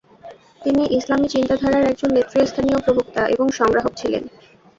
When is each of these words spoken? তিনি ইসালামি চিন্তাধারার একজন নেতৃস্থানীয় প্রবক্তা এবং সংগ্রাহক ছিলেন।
তিনি 0.61 0.83
ইসালামি 0.97 1.27
চিন্তাধারার 1.27 1.83
একজন 1.83 2.09
নেতৃস্থানীয় 2.13 2.79
প্রবক্তা 2.81 3.21
এবং 3.27 3.47
সংগ্রাহক 3.51 3.93
ছিলেন। 3.95 4.23